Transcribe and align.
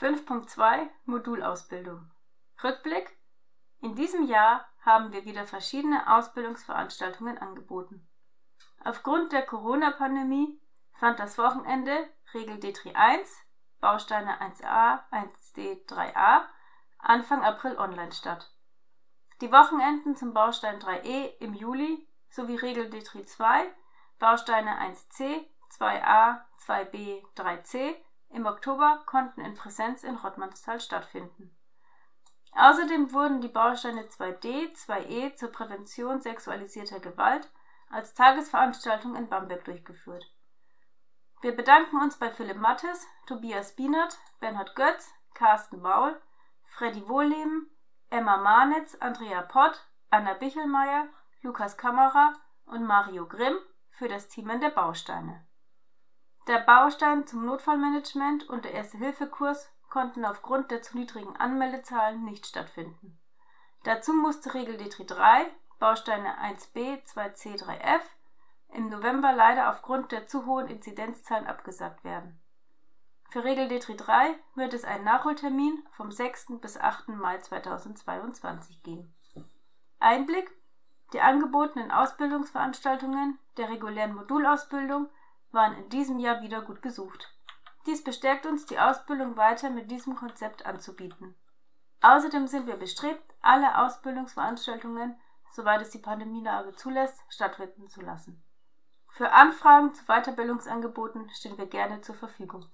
5.2 0.00 0.88
Modulausbildung 1.04 2.10
Rückblick 2.64 3.18
In 3.80 3.94
diesem 3.94 4.26
Jahr 4.26 4.66
haben 4.82 5.12
wir 5.12 5.26
wieder 5.26 5.44
verschiedene 5.44 6.10
Ausbildungsveranstaltungen 6.16 7.36
angeboten. 7.36 8.08
Aufgrund 8.82 9.32
der 9.32 9.42
Corona-Pandemie 9.42 10.58
fand 10.98 11.18
das 11.18 11.36
Wochenende 11.36 12.08
Regel 12.32 12.56
D3 12.56 12.94
1, 12.94 13.30
Bausteine 13.80 14.40
1a, 14.40 15.00
1d, 15.10 15.86
3a 15.86 16.44
Anfang 17.00 17.44
April 17.44 17.76
online 17.76 18.12
statt. 18.12 18.50
Die 19.42 19.52
Wochenenden 19.52 20.16
zum 20.16 20.32
Baustein 20.32 20.80
3e 20.80 21.36
im 21.40 21.52
Juli 21.52 22.08
sowie 22.30 22.56
Regel 22.56 22.86
D3 22.86 23.26
2, 23.26 23.70
Bausteine 24.18 24.80
1c, 24.80 25.44
2a, 25.78 26.40
2b, 26.58 27.22
3c 27.36 27.96
im 28.30 28.46
Oktober 28.46 29.02
konnten 29.06 29.40
in 29.40 29.54
Präsenz 29.54 30.04
in 30.04 30.16
Rottmannsthal 30.16 30.80
stattfinden. 30.80 31.54
Außerdem 32.52 33.12
wurden 33.12 33.40
die 33.40 33.48
Bausteine 33.48 34.02
2d, 34.02 34.74
2e 34.74 35.34
zur 35.36 35.52
Prävention 35.52 36.20
sexualisierter 36.20 37.00
Gewalt 37.00 37.48
als 37.90 38.14
Tagesveranstaltung 38.14 39.16
in 39.16 39.28
Bamberg 39.28 39.64
durchgeführt. 39.64 40.24
Wir 41.40 41.56
bedanken 41.56 41.96
uns 42.00 42.18
bei 42.18 42.30
Philipp 42.30 42.58
Mattes, 42.58 43.06
Tobias 43.26 43.74
Bienert, 43.74 44.18
Bernhard 44.40 44.76
Götz, 44.76 45.12
Carsten 45.34 45.80
Maul, 45.80 46.20
Freddy 46.64 47.08
Wohlleben, 47.08 47.70
Emma 48.10 48.36
Marnitz, 48.36 48.94
Andrea 48.96 49.42
Pott, 49.42 49.88
Anna 50.10 50.34
Bichelmeier, 50.34 51.08
Lukas 51.42 51.76
Kammerer 51.76 52.34
und 52.66 52.84
Mario 52.84 53.26
Grimm 53.26 53.56
für 53.90 54.08
das 54.08 54.28
Team 54.28 54.48
der 54.60 54.70
Bausteine. 54.70 55.46
Der 56.50 56.58
Baustein 56.58 57.28
zum 57.28 57.46
Notfallmanagement 57.46 58.48
und 58.48 58.64
der 58.64 58.72
Erste-Hilfe-Kurs 58.72 59.70
konnten 59.88 60.24
aufgrund 60.24 60.72
der 60.72 60.82
zu 60.82 60.98
niedrigen 60.98 61.36
Anmeldezahlen 61.36 62.24
nicht 62.24 62.44
stattfinden. 62.44 63.16
Dazu 63.84 64.12
musste 64.12 64.52
Regel 64.52 64.76
DT 64.76 65.08
3, 65.08 65.46
Bausteine 65.78 66.40
1b, 66.42 67.04
2c, 67.04 67.56
3f 67.56 68.00
im 68.70 68.88
November 68.88 69.32
leider 69.32 69.70
aufgrund 69.70 70.10
der 70.10 70.26
zu 70.26 70.44
hohen 70.44 70.66
Inzidenzzahlen 70.66 71.46
abgesagt 71.46 72.02
werden. 72.02 72.40
Für 73.28 73.44
Regel 73.44 73.68
DT 73.68 73.94
3 73.96 74.34
wird 74.56 74.74
es 74.74 74.82
einen 74.82 75.04
Nachholtermin 75.04 75.86
vom 75.92 76.10
6. 76.10 76.58
bis 76.60 76.76
8. 76.76 77.10
Mai 77.10 77.38
2022 77.38 78.82
geben. 78.82 79.14
Einblick 80.00 80.50
Die 81.12 81.20
angebotenen 81.20 81.92
Ausbildungsveranstaltungen 81.92 83.38
der 83.56 83.68
regulären 83.68 84.16
Modulausbildung 84.16 85.08
waren 85.52 85.76
in 85.76 85.88
diesem 85.88 86.18
Jahr 86.18 86.42
wieder 86.42 86.62
gut 86.62 86.80
besucht. 86.80 87.28
Dies 87.86 88.04
bestärkt 88.04 88.46
uns, 88.46 88.66
die 88.66 88.78
Ausbildung 88.78 89.36
weiter 89.36 89.70
mit 89.70 89.90
diesem 89.90 90.14
Konzept 90.14 90.66
anzubieten. 90.66 91.34
Außerdem 92.02 92.46
sind 92.46 92.66
wir 92.66 92.76
bestrebt, 92.76 93.22
alle 93.40 93.78
Ausbildungsveranstaltungen, 93.78 95.18
soweit 95.52 95.82
es 95.82 95.90
die 95.90 95.98
Pandemielage 95.98 96.74
zulässt, 96.76 97.20
stattfinden 97.28 97.88
zu 97.88 98.00
lassen. 98.00 98.42
Für 99.08 99.32
Anfragen 99.32 99.92
zu 99.94 100.04
Weiterbildungsangeboten 100.04 101.28
stehen 101.30 101.58
wir 101.58 101.66
gerne 101.66 102.00
zur 102.00 102.14
Verfügung 102.14 102.66